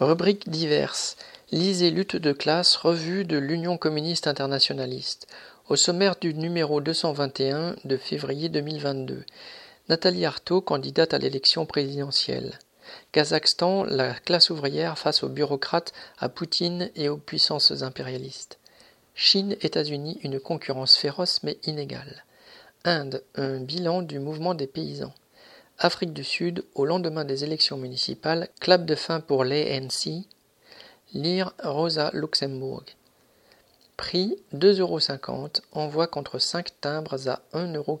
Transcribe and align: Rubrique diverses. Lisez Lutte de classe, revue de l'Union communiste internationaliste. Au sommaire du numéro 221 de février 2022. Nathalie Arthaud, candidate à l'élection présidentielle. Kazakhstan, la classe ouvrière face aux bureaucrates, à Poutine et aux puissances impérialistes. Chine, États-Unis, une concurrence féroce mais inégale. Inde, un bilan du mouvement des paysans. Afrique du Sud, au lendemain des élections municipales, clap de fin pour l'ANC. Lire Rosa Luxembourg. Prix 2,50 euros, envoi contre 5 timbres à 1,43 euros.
Rubrique 0.00 0.48
diverses. 0.48 1.16
Lisez 1.50 1.90
Lutte 1.90 2.16
de 2.16 2.32
classe, 2.32 2.76
revue 2.76 3.24
de 3.24 3.36
l'Union 3.36 3.76
communiste 3.76 4.26
internationaliste. 4.26 5.26
Au 5.68 5.76
sommaire 5.76 6.16
du 6.18 6.32
numéro 6.32 6.80
221 6.80 7.76
de 7.84 7.96
février 7.98 8.48
2022. 8.48 9.22
Nathalie 9.90 10.24
Arthaud, 10.24 10.62
candidate 10.62 11.12
à 11.12 11.18
l'élection 11.18 11.66
présidentielle. 11.66 12.58
Kazakhstan, 13.12 13.84
la 13.84 14.14
classe 14.14 14.48
ouvrière 14.48 14.98
face 14.98 15.22
aux 15.22 15.28
bureaucrates, 15.28 15.92
à 16.18 16.30
Poutine 16.30 16.90
et 16.96 17.10
aux 17.10 17.18
puissances 17.18 17.82
impérialistes. 17.82 18.58
Chine, 19.14 19.56
États-Unis, 19.60 20.18
une 20.22 20.40
concurrence 20.40 20.96
féroce 20.96 21.42
mais 21.42 21.58
inégale. 21.64 22.24
Inde, 22.84 23.22
un 23.34 23.60
bilan 23.60 24.00
du 24.00 24.18
mouvement 24.18 24.54
des 24.54 24.66
paysans. 24.66 25.12
Afrique 25.84 26.12
du 26.12 26.22
Sud, 26.22 26.64
au 26.76 26.84
lendemain 26.84 27.24
des 27.24 27.42
élections 27.42 27.76
municipales, 27.76 28.48
clap 28.60 28.84
de 28.84 28.94
fin 28.94 29.18
pour 29.18 29.42
l'ANC. 29.42 30.28
Lire 31.12 31.54
Rosa 31.60 32.12
Luxembourg. 32.14 32.84
Prix 33.96 34.36
2,50 34.54 34.78
euros, 34.78 35.48
envoi 35.72 36.06
contre 36.06 36.38
5 36.38 36.80
timbres 36.80 37.28
à 37.28 37.42
1,43 37.52 37.74
euros. 37.74 37.98